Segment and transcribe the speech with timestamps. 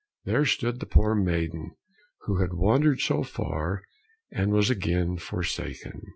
[0.25, 1.75] There stood the poor maiden
[2.21, 3.83] who had wandered so far
[4.31, 6.01] and was again forsaken.